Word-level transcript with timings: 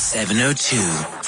702. 0.00 0.76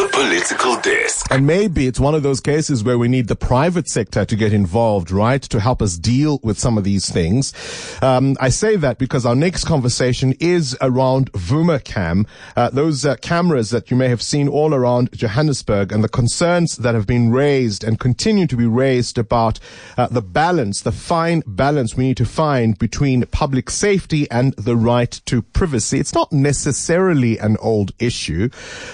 The 0.00 0.08
Political 0.12 0.80
Desk. 0.80 1.26
And 1.30 1.44
maybe 1.46 1.88
it's 1.88 1.98
one 1.98 2.14
of 2.14 2.22
those 2.22 2.40
cases 2.40 2.84
where 2.84 2.98
we 2.98 3.08
need 3.08 3.26
the 3.26 3.34
private 3.34 3.88
sector 3.88 4.24
to 4.24 4.36
get 4.36 4.52
involved, 4.52 5.10
right, 5.10 5.42
to 5.42 5.58
help 5.58 5.82
us 5.82 5.96
deal 5.96 6.38
with 6.44 6.58
some 6.58 6.78
of 6.78 6.84
these 6.84 7.10
things. 7.10 7.52
Um, 8.00 8.36
I 8.40 8.48
say 8.48 8.76
that 8.76 8.98
because 8.98 9.26
our 9.26 9.34
next 9.34 9.64
conversation 9.64 10.34
is 10.38 10.76
around 10.80 11.32
Vumacam, 11.32 12.28
uh, 12.56 12.70
those 12.70 13.04
uh, 13.04 13.16
cameras 13.16 13.70
that 13.70 13.90
you 13.90 13.96
may 13.96 14.08
have 14.08 14.22
seen 14.22 14.46
all 14.46 14.72
around 14.72 15.10
Johannesburg 15.12 15.90
and 15.90 16.04
the 16.04 16.08
concerns 16.08 16.76
that 16.76 16.94
have 16.94 17.08
been 17.08 17.32
raised 17.32 17.82
and 17.82 17.98
continue 17.98 18.46
to 18.46 18.56
be 18.56 18.66
raised 18.66 19.18
about 19.18 19.58
uh, 19.98 20.06
the 20.06 20.22
balance, 20.22 20.82
the 20.82 20.92
fine 20.92 21.42
balance 21.44 21.96
we 21.96 22.04
need 22.04 22.16
to 22.18 22.24
find 22.24 22.78
between 22.78 23.26
public 23.26 23.68
safety 23.68 24.30
and 24.30 24.54
the 24.54 24.76
right 24.76 25.20
to 25.26 25.42
privacy. 25.42 25.98
It's 25.98 26.14
not 26.14 26.32
necessarily 26.32 27.36
an 27.38 27.56
old 27.56 27.92
issue. 27.98 28.48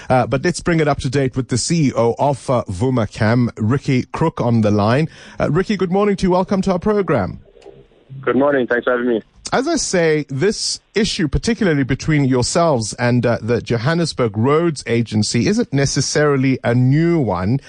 Uh, 0.09 0.27
but 0.27 0.43
let's 0.43 0.59
bring 0.59 0.79
it 0.79 0.87
up 0.87 0.99
to 0.99 1.09
date 1.09 1.35
with 1.35 1.49
the 1.49 1.55
CEO 1.55 2.15
of 2.17 2.49
uh, 2.49 2.63
Vumacam, 2.65 3.49
Ricky 3.57 4.03
Croock, 4.03 4.41
on 4.41 4.61
the 4.61 4.71
line. 4.71 5.09
Uh, 5.39 5.49
Ricky, 5.51 5.77
good 5.77 5.91
morning 5.91 6.15
to 6.17 6.27
you. 6.27 6.31
Welcome 6.31 6.61
to 6.63 6.71
our 6.73 6.79
program. 6.79 7.39
Good 8.21 8.35
morning. 8.35 8.67
Thanks 8.67 8.85
for 8.85 8.91
having 8.91 9.07
me. 9.07 9.21
As 9.53 9.65
I 9.65 9.77
say, 9.77 10.25
this 10.27 10.81
issue, 10.93 11.29
particularly 11.29 11.83
between 11.83 12.25
yourselves 12.25 12.93
and 12.95 13.25
uh, 13.25 13.37
the 13.41 13.61
Johannesburg 13.61 14.37
Roads 14.37 14.83
Agency, 14.85 15.47
isn't 15.47 15.71
necessarily 15.71 16.59
a 16.65 16.75
new 16.75 17.17
one. 17.17 17.61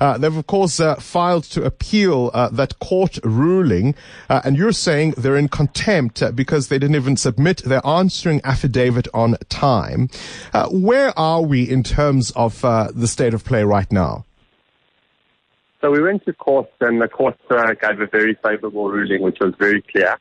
Uh, 0.00 0.16
they've, 0.16 0.34
of 0.34 0.46
course, 0.46 0.80
uh, 0.80 0.94
filed 0.94 1.44
to 1.44 1.62
appeal 1.62 2.30
uh, 2.32 2.48
that 2.48 2.78
court 2.78 3.18
ruling, 3.22 3.94
uh, 4.30 4.40
and 4.44 4.56
you're 4.56 4.72
saying 4.72 5.12
they're 5.18 5.36
in 5.36 5.48
contempt 5.48 6.22
uh, 6.22 6.30
because 6.30 6.68
they 6.68 6.78
didn't 6.78 6.96
even 6.96 7.18
submit 7.18 7.58
their 7.64 7.86
answering 7.86 8.40
affidavit 8.42 9.06
on 9.12 9.36
time. 9.50 10.08
where 10.70 11.16
are 11.18 11.42
we 11.42 11.68
in 11.68 11.82
terms 11.82 12.30
of 12.30 12.62
the 12.62 13.06
state 13.06 13.34
of 13.34 13.44
play 13.44 13.62
right 13.62 13.92
now? 13.92 14.24
So 15.82 15.90
we 15.90 16.00
went 16.00 16.24
to 16.24 16.32
court, 16.32 16.70
and 16.80 17.02
the 17.02 17.08
court 17.08 17.36
gave 17.50 18.00
a 18.00 18.06
very 18.06 18.38
favourable 18.42 18.88
ruling, 18.88 19.20
which 19.20 19.36
was 19.38 19.52
very 19.58 19.82
clear 19.82 20.16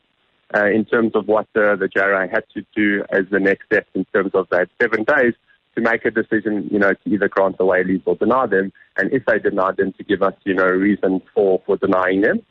uh, 0.54 0.68
in 0.68 0.86
terms 0.86 1.12
of 1.16 1.28
what 1.28 1.48
the, 1.54 1.76
the 1.80 1.88
JRA 1.88 2.30
had 2.30 2.44
to 2.54 2.66
do 2.76 3.04
as 3.12 3.26
the 3.32 3.40
next 3.40 3.66
step 3.66 3.88
in 3.94 4.06
terms 4.14 4.32
of 4.34 4.48
that 4.52 4.70
seven 4.82 5.04
days 5.04 5.34
to 5.76 5.82
make 5.82 6.06
a 6.06 6.12
decision, 6.12 6.68
you 6.72 6.80
know, 6.80 6.94
to 6.94 7.10
either 7.10 7.28
grant 7.28 7.58
the 7.58 7.66
wayleaves 7.66 8.04
or 8.06 8.16
deny 8.16 8.46
them, 8.46 8.72
and 8.98 9.12
if 9.12 9.26
they 9.26 9.40
deny 9.40 9.72
them, 9.72 9.94
to 9.94 10.04
give 10.04 10.22
us, 10.22 10.34
you 10.44 10.54
know, 10.54 10.66
a 10.66 10.78
reason 10.78 11.22
for, 11.34 11.62
for 11.66 11.78
denying 11.78 12.22
them. 12.22 12.42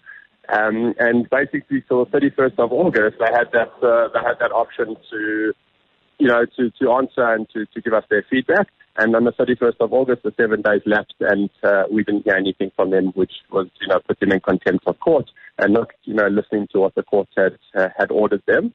Um, 0.51 0.95
and 0.99 1.29
basically, 1.31 1.83
till 1.89 2.05
the 2.05 2.11
31st 2.11 2.59
of 2.59 2.73
August, 2.73 3.17
they 3.19 3.33
had 3.33 3.51
that 3.53 3.73
uh, 3.83 4.09
they 4.13 4.21
had 4.21 4.39
that 4.41 4.53
option 4.53 4.95
to, 5.11 5.55
you 6.19 6.29
know, 6.29 6.45
to, 6.57 6.71
to 6.71 6.93
answer 6.93 7.27
and 7.27 7.49
to, 7.51 7.65
to 7.65 7.81
give 7.81 7.95
us 7.95 8.05
their 8.11 8.25
feedback. 8.29 8.69
And 8.97 9.17
on 9.17 9.25
the 9.25 9.33
31st 9.33 9.77
of 9.81 9.93
August, 9.93 10.23
the 10.23 10.33
seven 10.37 10.63
days 10.63 10.83
lapsed, 10.87 11.17
and 11.21 11.51
uh, 11.65 11.85
we 11.91 12.05
didn't 12.05 12.25
hear 12.25 12.37
anything 12.37 12.71
from 12.77 12.91
them, 12.91 13.07
which 13.15 13.33
was, 13.51 13.67
you 13.81 13.89
know, 13.89 13.99
put 14.07 14.21
them 14.21 14.31
in 14.31 14.41
contempt 14.41 14.87
of 14.87 15.01
court 15.01 15.29
and 15.59 15.75
not, 15.75 15.91
you 16.05 16.15
know, 16.15 16.29
listening 16.29 16.69
to 16.73 16.81
what 16.81 16.95
the 16.95 17.03
court 17.03 17.29
had 17.37 17.59
uh, 17.75 17.89
had 17.97 18.13
ordered 18.13 18.43
them. 18.47 18.73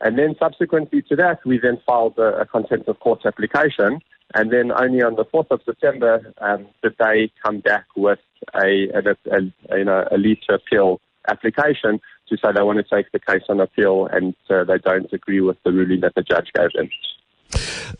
And 0.00 0.16
then 0.16 0.36
subsequently 0.38 1.02
to 1.02 1.16
that, 1.16 1.44
we 1.44 1.58
then 1.58 1.80
filed 1.84 2.18
a, 2.18 2.40
a 2.40 2.46
contempt 2.46 2.88
of 2.88 3.00
court 3.00 3.26
application. 3.26 4.00
And 4.34 4.52
then 4.52 4.70
only 4.70 5.02
on 5.02 5.16
the 5.16 5.24
4th 5.24 5.50
of 5.50 5.60
September 5.64 6.32
um, 6.40 6.68
did 6.82 6.94
they 7.00 7.32
come 7.44 7.60
back 7.60 7.86
with 7.96 8.18
a, 8.54 8.88
a, 8.94 9.16
a, 9.32 9.38
a 9.72 9.78
you 9.78 9.84
know 9.84 10.06
a 10.10 10.18
leave 10.18 10.40
to 10.48 10.54
appeal 10.54 11.00
application 11.28 12.00
to 12.28 12.36
say 12.36 12.52
they 12.54 12.62
want 12.62 12.78
to 12.78 12.94
take 12.94 13.10
the 13.12 13.18
case 13.18 13.42
on 13.48 13.60
appeal 13.60 14.06
and 14.12 14.34
uh, 14.50 14.64
they 14.64 14.78
don't 14.78 15.12
agree 15.12 15.40
with 15.40 15.56
the 15.64 15.72
ruling 15.72 16.00
that 16.00 16.14
the 16.14 16.22
judge 16.22 16.50
gave 16.54 16.70
them. 16.74 16.88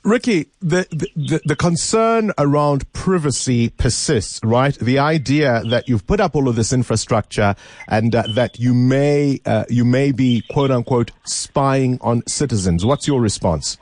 Ricky, 0.04 0.46
the, 0.60 0.86
the, 1.16 1.40
the 1.44 1.56
concern 1.56 2.32
around 2.38 2.90
privacy 2.92 3.70
persists, 3.70 4.40
right? 4.44 4.74
The 4.74 4.98
idea 4.98 5.62
that 5.70 5.88
you've 5.88 6.06
put 6.06 6.20
up 6.20 6.36
all 6.36 6.48
of 6.48 6.56
this 6.56 6.72
infrastructure 6.72 7.54
and 7.88 8.14
uh, 8.14 8.24
that 8.34 8.58
you 8.58 8.74
may 8.74 9.40
uh, 9.46 9.64
you 9.68 9.84
may 9.84 10.12
be 10.12 10.42
quote 10.50 10.70
unquote 10.70 11.10
spying 11.24 11.98
on 12.00 12.26
citizens. 12.26 12.84
What's 12.84 13.06
your 13.06 13.20
response? 13.20 13.78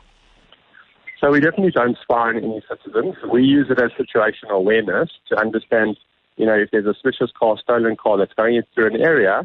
So 1.20 1.30
we 1.30 1.40
definitely 1.40 1.72
don't 1.72 1.96
spy 2.02 2.28
on 2.28 2.36
any 2.36 2.62
citizens. 2.68 3.16
We 3.32 3.42
use 3.42 3.68
it 3.70 3.80
as 3.80 3.90
situational 3.92 4.50
awareness 4.50 5.10
to 5.30 5.38
understand, 5.38 5.96
you 6.36 6.46
know, 6.46 6.54
if 6.54 6.70
there's 6.70 6.86
a 6.86 6.94
suspicious 6.94 7.32
car, 7.38 7.56
stolen 7.58 7.96
car 7.96 8.18
that's 8.18 8.34
going 8.34 8.62
through 8.74 8.94
an 8.94 9.00
area, 9.00 9.44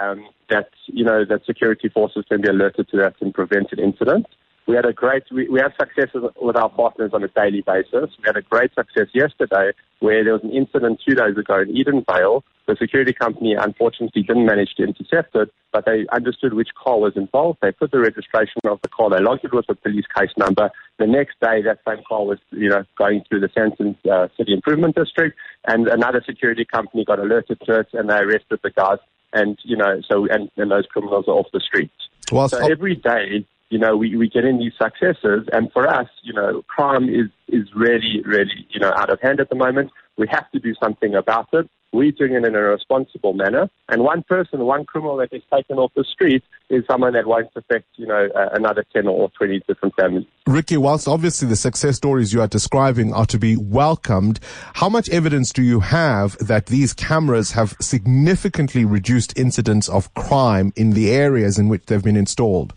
um, 0.00 0.26
that 0.50 0.70
you 0.86 1.04
know 1.04 1.24
that 1.24 1.44
security 1.46 1.88
forces 1.88 2.24
can 2.28 2.40
be 2.40 2.48
alerted 2.48 2.88
to 2.88 2.96
that 2.98 3.14
and 3.20 3.32
prevent 3.32 3.72
an 3.72 3.78
incident. 3.78 4.26
We 4.66 4.76
had 4.76 4.86
a 4.86 4.92
great, 4.92 5.24
we, 5.30 5.48
we 5.48 5.60
have 5.60 5.72
successes 5.78 6.22
with 6.40 6.56
our 6.56 6.68
partners 6.68 7.10
on 7.12 7.24
a 7.24 7.28
daily 7.28 7.62
basis. 7.62 8.10
We 8.18 8.24
had 8.26 8.36
a 8.36 8.42
great 8.42 8.72
success 8.74 9.08
yesterday 9.12 9.72
where 10.00 10.22
there 10.22 10.32
was 10.32 10.44
an 10.44 10.52
incident 10.52 11.00
two 11.06 11.14
days 11.14 11.36
ago 11.36 11.60
in 11.60 11.74
Edenvale. 11.74 12.42
The 12.66 12.76
security 12.76 13.12
company 13.12 13.56
unfortunately 13.58 14.22
didn't 14.22 14.46
manage 14.46 14.74
to 14.76 14.84
intercept 14.84 15.34
it, 15.34 15.52
but 15.72 15.84
they 15.84 16.06
understood 16.12 16.54
which 16.54 16.68
car 16.82 16.98
was 16.98 17.12
involved. 17.16 17.58
They 17.60 17.72
put 17.72 17.90
the 17.90 17.98
registration 17.98 18.60
of 18.64 18.80
the 18.82 18.88
car, 18.88 19.10
they 19.10 19.20
logged 19.20 19.44
it 19.44 19.52
with 19.52 19.66
the 19.66 19.74
police 19.74 20.04
case 20.16 20.30
number. 20.36 20.70
The 20.98 21.08
next 21.08 21.40
day, 21.40 21.62
that 21.62 21.80
same 21.86 22.04
car 22.08 22.24
was, 22.24 22.38
you 22.50 22.68
know, 22.68 22.84
going 22.96 23.24
through 23.28 23.40
the 23.40 23.48
Sandton 23.48 23.96
uh, 24.08 24.28
City 24.36 24.52
Improvement 24.52 24.94
District, 24.94 25.36
and 25.66 25.88
another 25.88 26.22
security 26.24 26.64
company 26.64 27.04
got 27.04 27.18
alerted 27.18 27.60
to 27.66 27.80
it, 27.80 27.88
and 27.94 28.08
they 28.08 28.14
arrested 28.14 28.60
the 28.62 28.70
guys. 28.70 28.98
And 29.32 29.58
you 29.64 29.76
know, 29.76 30.00
so 30.08 30.26
and, 30.30 30.50
and 30.56 30.70
those 30.70 30.86
criminals 30.86 31.24
are 31.26 31.32
off 31.32 31.46
the 31.52 31.60
streets. 31.60 31.94
Well, 32.30 32.48
so 32.48 32.58
every 32.58 32.94
day 32.94 33.46
you 33.72 33.78
know, 33.78 33.96
we, 33.96 34.14
we 34.16 34.28
get 34.28 34.44
in 34.44 34.58
these 34.58 34.74
successes. 34.80 35.48
And 35.50 35.72
for 35.72 35.88
us, 35.88 36.06
you 36.22 36.34
know, 36.34 36.62
crime 36.68 37.08
is, 37.08 37.30
is 37.48 37.66
really, 37.74 38.20
really, 38.22 38.66
you 38.68 38.78
know, 38.78 38.92
out 38.94 39.08
of 39.08 39.18
hand 39.22 39.40
at 39.40 39.48
the 39.48 39.56
moment. 39.56 39.90
We 40.18 40.28
have 40.30 40.50
to 40.50 40.60
do 40.60 40.74
something 40.74 41.14
about 41.14 41.48
it. 41.54 41.70
We're 41.90 42.12
doing 42.12 42.34
it 42.34 42.44
in 42.44 42.54
a 42.54 42.60
responsible 42.60 43.32
manner. 43.32 43.70
And 43.88 44.02
one 44.02 44.24
person, 44.24 44.60
one 44.60 44.84
criminal 44.84 45.16
that 45.16 45.32
is 45.32 45.42
taken 45.52 45.78
off 45.78 45.90
the 45.96 46.04
street 46.04 46.42
is 46.68 46.84
someone 46.90 47.14
that 47.14 47.26
won't 47.26 47.48
affect, 47.56 47.86
you 47.96 48.06
know, 48.06 48.28
uh, 48.36 48.50
another 48.52 48.84
10 48.92 49.06
or 49.06 49.30
20 49.38 49.62
different 49.66 49.94
families. 49.98 50.26
Ricky, 50.46 50.76
whilst 50.76 51.08
obviously 51.08 51.48
the 51.48 51.56
success 51.56 51.96
stories 51.96 52.34
you 52.34 52.42
are 52.42 52.48
describing 52.48 53.14
are 53.14 53.26
to 53.26 53.38
be 53.38 53.56
welcomed, 53.56 54.38
how 54.74 54.90
much 54.90 55.08
evidence 55.08 55.50
do 55.50 55.62
you 55.62 55.80
have 55.80 56.36
that 56.46 56.66
these 56.66 56.92
cameras 56.92 57.52
have 57.52 57.74
significantly 57.80 58.84
reduced 58.84 59.38
incidents 59.38 59.88
of 59.88 60.12
crime 60.12 60.74
in 60.76 60.90
the 60.90 61.10
areas 61.10 61.58
in 61.58 61.70
which 61.70 61.86
they've 61.86 62.04
been 62.04 62.16
installed? 62.16 62.74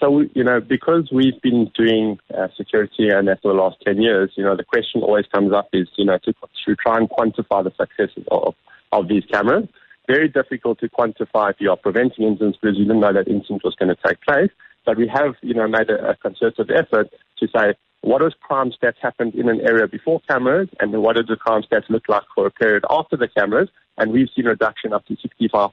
So, 0.00 0.20
you 0.34 0.44
know, 0.44 0.60
because 0.60 1.10
we've 1.12 1.40
been 1.42 1.70
doing 1.76 2.18
uh, 2.36 2.48
security 2.56 3.08
and 3.08 3.26
that 3.26 3.42
for 3.42 3.52
the 3.52 3.58
last 3.58 3.78
10 3.84 4.00
years, 4.00 4.30
you 4.36 4.44
know, 4.44 4.56
the 4.56 4.64
question 4.64 5.02
always 5.02 5.26
comes 5.32 5.52
up 5.52 5.68
is, 5.72 5.88
you 5.96 6.04
know, 6.04 6.18
to, 6.18 6.32
to 6.32 6.76
try 6.76 6.98
and 6.98 7.10
quantify 7.10 7.64
the 7.64 7.72
successes 7.76 8.24
of, 8.30 8.54
of 8.92 9.08
these 9.08 9.24
cameras. 9.30 9.66
Very 10.06 10.28
difficult 10.28 10.78
to 10.80 10.88
quantify 10.88 11.50
if 11.50 11.56
you 11.58 11.70
are 11.70 11.76
preventing 11.76 12.26
incidents 12.26 12.58
because 12.62 12.78
you 12.78 12.84
didn't 12.84 13.00
know 13.00 13.12
that 13.12 13.26
incident 13.26 13.62
was 13.64 13.74
going 13.74 13.88
to 13.88 13.96
take 14.06 14.20
place. 14.22 14.50
But 14.86 14.98
we 14.98 15.08
have, 15.08 15.34
you 15.42 15.54
know, 15.54 15.66
made 15.66 15.90
a, 15.90 16.10
a 16.10 16.16
concerted 16.16 16.70
effort 16.70 17.08
to 17.40 17.48
say, 17.48 17.74
what 18.02 18.22
does 18.22 18.34
crime 18.40 18.70
stats 18.70 18.94
happened 19.02 19.34
in 19.34 19.48
an 19.48 19.60
area 19.60 19.88
before 19.88 20.20
cameras 20.30 20.68
and 20.78 20.92
what 21.02 21.16
does 21.16 21.26
the 21.26 21.36
crime 21.36 21.62
stats 21.62 21.90
look 21.90 22.08
like 22.08 22.22
for 22.36 22.46
a 22.46 22.50
period 22.50 22.84
after 22.88 23.16
the 23.16 23.28
cameras? 23.28 23.68
And 23.96 24.12
we've 24.12 24.28
seen 24.34 24.46
a 24.46 24.50
reduction 24.50 24.92
up 24.92 25.04
to 25.06 25.16
65% 25.16 25.72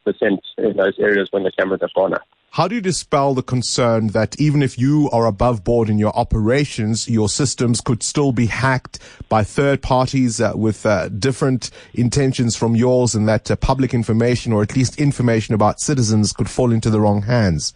in 0.58 0.76
those 0.76 0.98
areas 0.98 1.28
when 1.32 1.44
the 1.44 1.52
cameras 1.52 1.82
have 1.82 1.94
gone 1.94 2.16
up. 2.16 2.24
How 2.56 2.70
do 2.70 2.76
you 2.76 2.80
dispel 2.80 3.34
the 3.34 3.44
concern 3.44 4.08
that 4.20 4.40
even 4.40 4.64
if 4.64 4.80
you 4.80 5.10
are 5.12 5.26
above 5.26 5.66
board 5.66 5.90
in 5.90 5.98
your 5.98 6.18
operations, 6.18 7.06
your 7.06 7.28
systems 7.28 7.82
could 7.82 8.02
still 8.02 8.32
be 8.32 8.46
hacked 8.46 8.98
by 9.28 9.44
third 9.44 9.82
parties 9.82 10.40
uh, 10.40 10.54
with 10.56 10.86
uh, 10.86 11.10
different 11.10 11.70
intentions 11.94 12.56
from 12.56 12.74
yours 12.74 13.14
and 13.14 13.28
that 13.28 13.52
uh, 13.52 13.58
public 13.58 13.94
information 13.94 14.54
or 14.54 14.62
at 14.62 14.74
least 14.74 14.98
information 14.98 15.54
about 15.54 15.82
citizens 15.82 16.32
could 16.32 16.50
fall 16.50 16.72
into 16.72 16.90
the 16.90 17.02
wrong 17.02 17.24
hands? 17.24 17.74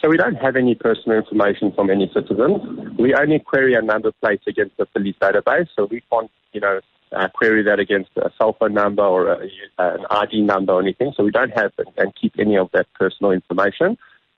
So 0.00 0.08
we 0.08 0.16
don't 0.16 0.36
have 0.36 0.54
any 0.54 0.76
personal 0.76 1.18
information 1.18 1.72
from 1.72 1.90
any 1.90 2.08
citizens. 2.14 2.62
We 2.96 3.12
only 3.12 3.40
query 3.40 3.74
a 3.74 3.82
number 3.82 4.12
plate 4.12 4.42
against 4.46 4.76
the 4.76 4.86
police 4.86 5.16
database, 5.20 5.66
so 5.74 5.86
we 5.86 6.00
can't, 6.12 6.30
you 6.52 6.60
know, 6.60 6.78
uh, 7.16 7.28
query 7.28 7.62
that 7.64 7.78
against 7.78 8.10
a 8.16 8.30
cell 8.38 8.56
phone 8.58 8.74
number 8.74 9.02
or 9.02 9.32
a, 9.32 9.48
an 9.78 10.06
ID 10.10 10.42
number 10.42 10.72
or 10.72 10.80
anything. 10.80 11.12
So 11.16 11.24
we 11.24 11.30
don't 11.30 11.56
have 11.56 11.72
and 11.96 12.12
keep 12.20 12.34
any 12.38 12.56
of 12.56 12.70
that 12.72 12.86
personal 12.94 13.32
information. 13.32 13.96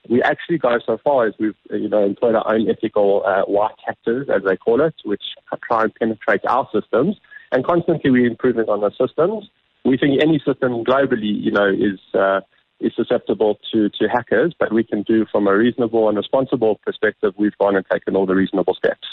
We 0.09 0.21
actually 0.21 0.59
go 0.59 0.77
so 0.85 0.99
far 1.03 1.25
as 1.25 1.33
we've, 1.39 1.55
you 1.71 1.89
know, 1.89 2.05
employed 2.05 2.35
our 2.35 2.53
own 2.53 2.69
ethical 2.69 3.23
uh, 3.25 3.41
white 3.43 3.75
hackers, 3.83 4.27
as 4.29 4.43
they 4.47 4.55
call 4.55 4.81
it, 4.81 4.93
which 5.03 5.23
try 5.67 5.83
and 5.83 5.95
penetrate 5.95 6.45
our 6.45 6.67
systems. 6.73 7.17
And 7.51 7.65
constantly 7.65 8.11
we're 8.11 8.27
improving 8.27 8.65
on 8.65 8.81
the 8.81 8.91
systems. 8.91 9.49
We 9.83 9.97
think 9.97 10.21
any 10.21 10.39
system 10.39 10.83
globally, 10.83 11.41
you 11.43 11.51
know, 11.51 11.69
is 11.69 11.99
uh, 12.13 12.41
is 12.79 12.91
susceptible 12.95 13.57
to, 13.71 13.89
to 13.89 14.07
hackers, 14.07 14.53
but 14.59 14.73
we 14.73 14.83
can 14.83 15.03
do 15.03 15.25
from 15.31 15.47
a 15.47 15.55
reasonable 15.55 16.09
and 16.09 16.17
responsible 16.17 16.79
perspective, 16.85 17.33
we've 17.37 17.57
gone 17.57 17.75
and 17.75 17.85
taken 17.91 18.15
all 18.15 18.25
the 18.25 18.35
reasonable 18.35 18.75
steps. 18.75 19.07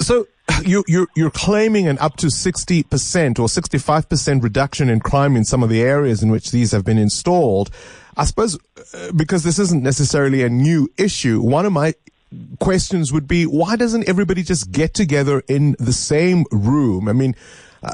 So 0.00 0.26
you, 0.66 0.84
you're, 0.86 1.08
you're 1.14 1.30
claiming 1.30 1.88
an 1.88 1.98
up 1.98 2.16
to 2.18 2.26
60% 2.26 3.38
or 3.38 3.46
65% 3.46 4.42
reduction 4.42 4.88
in 4.88 5.00
crime 5.00 5.36
in 5.36 5.44
some 5.44 5.62
of 5.62 5.68
the 5.68 5.82
areas 5.82 6.22
in 6.22 6.30
which 6.30 6.50
these 6.50 6.72
have 6.72 6.84
been 6.84 6.98
installed. 6.98 7.70
I 8.16 8.24
suppose 8.24 8.58
uh, 8.94 9.12
because 9.12 9.42
this 9.42 9.58
isn't 9.58 9.82
necessarily 9.82 10.42
a 10.42 10.48
new 10.48 10.88
issue, 10.98 11.40
one 11.40 11.66
of 11.66 11.72
my 11.72 11.94
questions 12.60 13.12
would 13.12 13.28
be, 13.28 13.44
why 13.44 13.76
doesn't 13.76 14.08
everybody 14.08 14.42
just 14.42 14.70
get 14.72 14.94
together 14.94 15.42
in 15.48 15.76
the 15.78 15.92
same 15.92 16.44
room? 16.50 17.08
I 17.08 17.12
mean, 17.12 17.34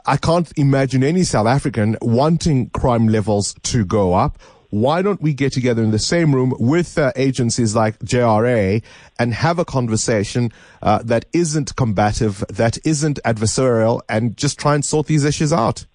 I 0.07 0.17
can't 0.17 0.53
imagine 0.57 1.03
any 1.03 1.25
South 1.25 1.47
African 1.47 1.97
wanting 2.03 2.71
crime 2.71 3.09
levels 3.09 3.55
to 3.65 3.85
go 3.85 4.15
up. 4.15 4.39
Why 4.71 5.01
don't 5.01 5.23
we 5.23 5.33
get 5.33 5.53
together 5.53 5.83
in 5.83 5.93
the 5.93 5.99
same 5.99 6.35
room 6.35 6.55
with 6.59 6.99
uh, 6.99 7.13
agencies 7.17 7.75
like 7.75 7.99
JRA 8.01 8.83
and 9.19 9.33
have 9.33 9.59
a 9.59 9.65
conversation 9.65 10.53
uh, 10.83 11.03
that 11.05 11.25
isn't 11.33 11.75
combative, 11.77 12.45
that 12.51 12.79
isn't 12.85 13.19
adversarial, 13.25 14.03
and 14.09 14.37
just 14.37 14.59
try 14.59 14.75
and 14.75 14.85
sort 14.85 15.07
these 15.07 15.25
issues 15.25 15.53
out? 15.53 15.87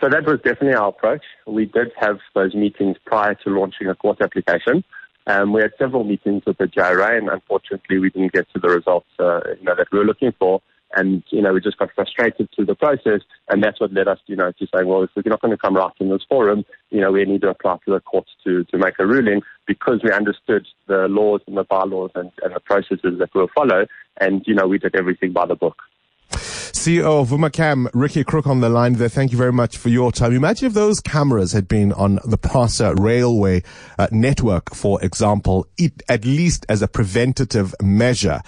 So 0.00 0.08
that 0.10 0.26
was 0.26 0.40
definitely 0.44 0.74
our 0.74 0.88
approach. 0.88 1.22
We 1.46 1.64
did 1.64 1.92
have 1.98 2.18
those 2.34 2.54
meetings 2.54 2.96
prior 3.06 3.34
to 3.34 3.50
launching 3.50 3.88
a 3.88 3.94
court 3.94 4.20
application. 4.20 4.84
Um, 5.26 5.52
we 5.52 5.62
had 5.62 5.72
several 5.78 6.04
meetings 6.04 6.42
with 6.46 6.58
the 6.58 6.64
JRA, 6.64 7.18
and 7.18 7.28
unfortunately, 7.28 7.98
we 7.98 8.10
didn't 8.10 8.32
get 8.32 8.50
to 8.52 8.58
the 8.58 8.68
results 8.68 9.08
uh, 9.18 9.40
you 9.58 9.64
know, 9.64 9.74
that 9.74 9.86
we 9.92 9.98
were 9.98 10.04
looking 10.04 10.32
for. 10.38 10.60
And, 10.98 11.22
you 11.30 11.40
know, 11.40 11.52
we 11.52 11.60
just 11.60 11.78
got 11.78 11.90
frustrated 11.94 12.48
through 12.54 12.66
the 12.66 12.74
process. 12.74 13.20
And 13.48 13.62
that's 13.62 13.80
what 13.80 13.92
led 13.92 14.08
us, 14.08 14.18
you 14.26 14.34
know, 14.34 14.50
to 14.50 14.66
saying, 14.74 14.88
well, 14.88 15.04
if 15.04 15.10
we're 15.14 15.22
not 15.26 15.40
going 15.40 15.52
to 15.52 15.58
come 15.58 15.76
right 15.76 15.92
in 16.00 16.10
this 16.10 16.22
forum, 16.28 16.64
you 16.90 17.00
know, 17.00 17.12
we 17.12 17.24
need 17.24 17.42
to 17.42 17.50
apply 17.50 17.78
to 17.84 17.92
the 17.92 18.00
courts 18.00 18.30
to, 18.44 18.64
to 18.64 18.78
make 18.78 18.94
a 18.98 19.06
ruling 19.06 19.42
because 19.66 20.00
we 20.02 20.10
understood 20.10 20.66
the 20.88 21.06
laws 21.08 21.40
and 21.46 21.56
the 21.56 21.64
bylaws 21.64 22.10
and, 22.16 22.32
and 22.42 22.54
the 22.54 22.60
processes 22.60 23.18
that 23.20 23.30
we'll 23.34 23.48
follow. 23.54 23.86
And, 24.20 24.42
you 24.46 24.54
know, 24.54 24.66
we 24.66 24.78
did 24.78 24.96
everything 24.96 25.32
by 25.32 25.46
the 25.46 25.54
book. 25.54 25.76
CEO 26.30 27.20
of 27.20 27.28
Vumacam, 27.28 27.88
Ricky 27.92 28.24
Croock 28.24 28.46
on 28.46 28.60
the 28.60 28.68
line 28.68 28.94
there. 28.94 29.08
Thank 29.08 29.32
you 29.32 29.38
very 29.38 29.52
much 29.52 29.76
for 29.76 29.88
your 29.88 30.12
time. 30.12 30.32
Imagine 30.32 30.68
if 30.68 30.74
those 30.74 31.00
cameras 31.00 31.52
had 31.52 31.68
been 31.68 31.92
on 31.92 32.18
the 32.24 32.38
PRASA 32.38 32.94
railway 32.94 33.62
uh, 33.98 34.06
network, 34.10 34.74
for 34.74 35.02
example, 35.02 35.66
it, 35.76 36.02
at 36.08 36.24
least 36.24 36.64
as 36.68 36.80
a 36.80 36.88
preventative 36.88 37.74
measure. 37.82 38.40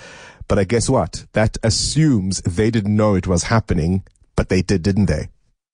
But 0.50 0.58
I 0.58 0.64
guess 0.64 0.91
what? 0.91 1.26
That 1.32 1.58
assumes 1.62 2.41
they 2.41 2.73
didn't 2.73 2.97
know 2.97 3.14
it 3.14 3.29
was 3.29 3.44
happening, 3.44 4.02
but 4.35 4.49
they 4.49 4.62
did, 4.62 4.82
didn't 4.82 5.06
they? 5.06 5.29